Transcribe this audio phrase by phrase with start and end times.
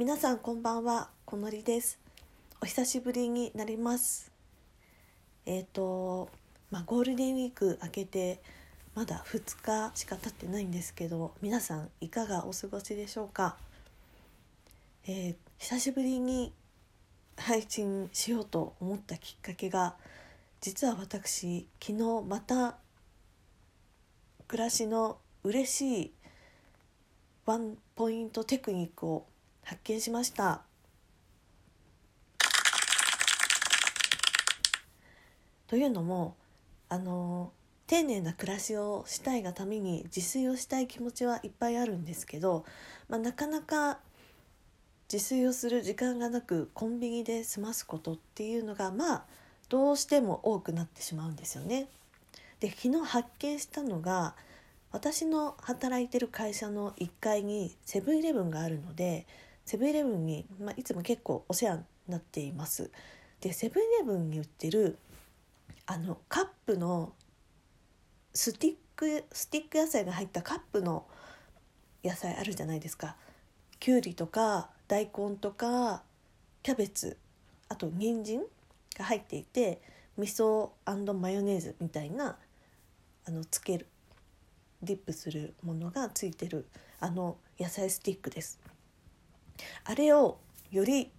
[0.00, 1.98] 皆さんこんばんはこのりです。
[2.62, 4.32] お久しぶりになります。
[5.44, 6.30] えっ、ー、と
[6.70, 8.40] まあゴールデンウィーク明けて
[8.94, 13.58] まだ2日しか経ってないんですけど皆さんいかがお過ごしでしょうか、
[15.06, 16.54] えー、久しぶりに
[17.36, 19.96] 配信しようと思ったきっかけが
[20.62, 22.78] 実は私昨日また
[24.48, 26.12] 暮らしの嬉しい
[27.44, 29.26] ワンポイントテクニックを
[29.70, 30.62] 発見しました
[35.68, 36.34] というのも
[36.88, 37.52] あの
[37.86, 42.64] 丁寧な暮らしをしたいがために自炊をしたい気持ちはいっぱいあるんですけど、
[43.08, 43.98] まあ、なかなか
[45.12, 49.24] 自炊をする時間がなくコンビニで済ますことっていうのがまあ
[49.68, 51.86] どうしても多くなってしまうんですよね。
[52.58, 54.34] で昨日発見したのが
[54.90, 59.28] 私の働いてる会社の1階にセブンイレブンがあるので
[59.64, 62.90] セブンイレブンに、まあ、いつも結構お世話になっています。
[63.40, 64.98] でセブンイレブンに売ってる
[65.86, 67.14] あのカップの
[68.34, 71.06] スティックスティック野菜が入ったカップの
[72.04, 73.16] 野菜あるじゃないですか。
[73.78, 76.02] きゅうりとか大根とか
[76.62, 77.16] キャベツ
[77.68, 78.42] あと人参
[78.98, 79.80] が入っていて
[80.18, 80.70] 味噌
[81.14, 82.36] マヨネーズみたいな
[83.26, 83.86] あのつける
[84.82, 86.66] ディップするものがついてる
[87.00, 88.58] あの野菜スティックです
[89.84, 90.38] あれを
[90.70, 91.10] より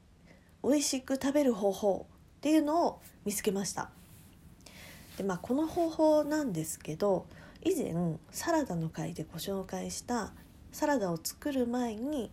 [0.64, 3.90] 美味しく食べる方法っていうのを見つけました
[5.18, 7.26] でまあこの方法なんですけど
[7.64, 7.94] 以前
[8.32, 10.34] サラダの回でご紹介した
[10.72, 12.32] サラダを作る前に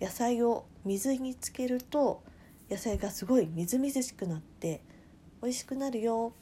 [0.00, 2.22] 野菜を水につけると
[2.70, 4.80] 野菜がすごいみずみずしくなって
[5.42, 6.32] 美味しくなるよ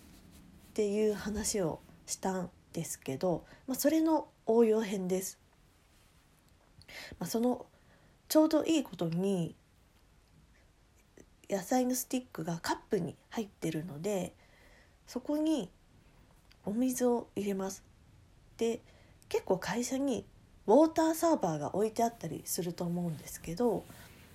[0.70, 5.38] っていう話をしたんですけど、まあ、それの応用編です。
[7.18, 7.66] まあ、その
[8.28, 9.54] ちょうどいいことに
[11.48, 14.34] 野菜のスティックがカップに入ってるので
[15.06, 15.70] そこに
[16.64, 17.82] お水を入れます。
[18.58, 18.80] で
[19.28, 20.26] 結構会社に
[20.66, 23.84] ウォーターサーバーが置いてあったりすると思うんですけど、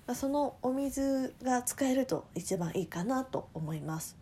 [0.07, 4.16] まあ、そのお水が使えると一番いいかなと思います。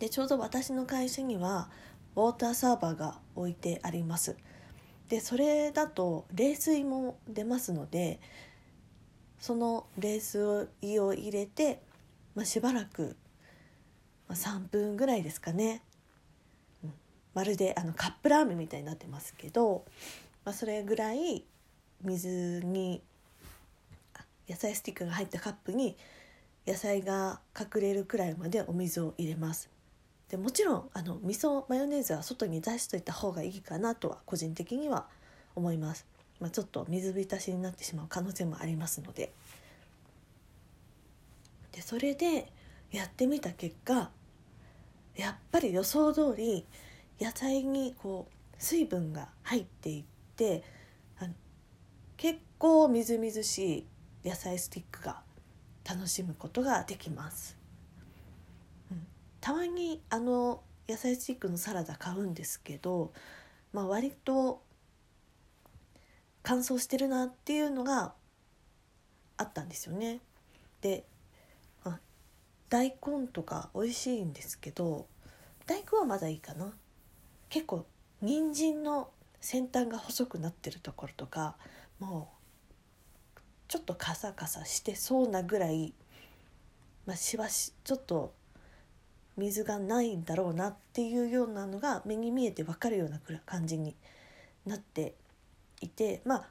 [0.00, 1.68] でちょうど私の会社には
[2.16, 4.34] ウォーターサーバーが置いてあります
[5.08, 8.18] でそれだと冷水も出ますので
[9.40, 10.40] その冷水
[11.00, 11.80] を入れて、
[12.34, 13.16] まあ、しばらく、
[14.28, 15.82] まあ、3分ぐらいですかね、
[16.84, 16.92] うん、
[17.34, 19.84] まるであのカップラーメンみたいになってますけど、
[20.44, 21.44] まあ、それぐらい
[22.02, 23.02] 水に
[24.48, 25.96] 野菜スティックが入ったカップに
[26.66, 29.70] 野菜が隠れるくらいまでお水を入れます。
[30.28, 35.06] でもちろんあの味噌マヨネーズは外に出しといた方がいいかなとは個人的には
[35.56, 36.06] 思います、
[36.40, 39.32] まあ、ちょっと水浸しになってしまう可能性もありますので
[41.72, 42.50] でそれで
[42.90, 44.10] やってみた結果
[45.16, 46.66] やっぱり予想通り
[47.20, 50.04] 野菜にこう水分が入っていっ
[50.36, 50.64] て
[52.16, 53.86] 結構みずみずし
[54.22, 55.22] い野菜スティックが
[55.88, 57.56] 楽しむことができます。
[59.40, 63.12] たまにあの野菜スティックのサラダ買うんですけど、
[63.72, 64.60] まあ、割と
[66.50, 68.12] 乾燥してるなっていうのが
[69.36, 70.18] あったんですよね。
[70.80, 71.04] で、
[71.84, 72.00] あ、
[72.68, 75.06] 大根とか美味しいんですけど
[75.64, 76.72] 大根はまだいいかな。
[77.50, 77.86] 結構
[78.20, 81.54] 人参の先端が細くなってるところとか
[82.00, 82.32] も
[83.36, 85.94] うちょっとカサカサしてそうなぐらい、
[87.06, 88.34] まあ、しばしちょっと
[89.36, 93.94] 水がないんだろうなっていうようなのが目に見えて分かるような感じに
[94.66, 95.14] なって
[95.80, 96.46] いてまあ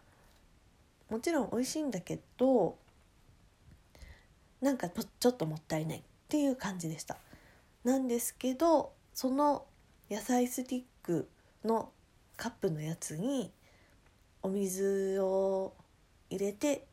[1.10, 2.78] もちろん美味しいんだけど
[4.62, 7.18] なんかちょっともったいないっていう感じでした。
[7.84, 9.66] なんですけどその
[10.12, 11.30] 野菜スティック
[11.64, 11.92] の
[12.36, 13.52] カップのやつに
[14.42, 15.74] お水を
[16.30, 16.86] 入れて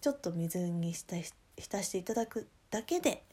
[0.00, 3.24] ちょっと水に浸していただくだけで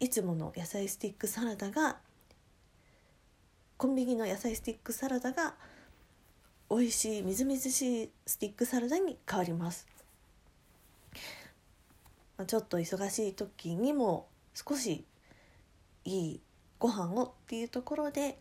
[0.00, 1.96] いつもの野菜スティックサラダが
[3.76, 5.54] コンビニの野菜スティックサラダが
[6.72, 9.86] 美味しいみずみずしいスティックサラダに変わります。
[12.38, 15.04] ま、ちょっと忙しい時にも少し
[16.06, 16.40] いい
[16.78, 18.38] ご飯をっていうところで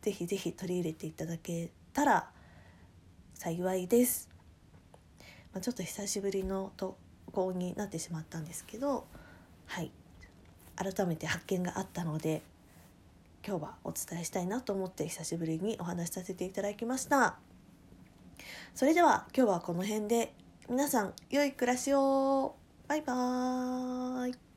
[0.00, 2.30] ぜひぜひ取り入れていただけたら
[3.34, 4.30] 幸いです。
[5.52, 6.96] まあ、ちょっと久しぶりの投
[7.32, 9.08] 稿になってしまったんですけど
[9.66, 9.90] はい
[10.76, 12.42] 改めて発見があったので
[13.44, 17.51] 今日はお伝えしたいなと思って久しぶりにお話しさせていただきました
[18.74, 20.34] それでは今日はこの辺で。
[20.68, 22.56] 皆さん良い暮らしを。
[22.88, 24.51] バイバーイ。